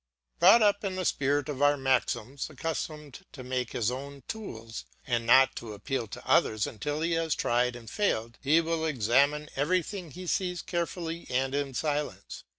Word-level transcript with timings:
Brought 0.39 0.63
up 0.63 0.83
in 0.83 0.95
the 0.95 1.05
spirit 1.05 1.47
of 1.47 1.61
our 1.61 1.77
maxims, 1.77 2.49
accustomed 2.49 3.23
to 3.33 3.43
make 3.43 3.73
his 3.73 3.91
own 3.91 4.23
tools 4.27 4.83
and 5.05 5.27
not 5.27 5.55
to 5.57 5.73
appeal 5.73 6.07
to 6.07 6.27
others 6.27 6.65
until 6.65 7.01
he 7.01 7.11
has 7.11 7.35
tried 7.35 7.75
and 7.75 7.87
failed, 7.87 8.39
he 8.41 8.61
will 8.61 8.83
examine 8.83 9.47
everything 9.55 10.09
he 10.09 10.25
sees 10.25 10.63
carefully 10.63 11.27
and 11.29 11.53
in 11.53 11.75
silence. 11.75 12.43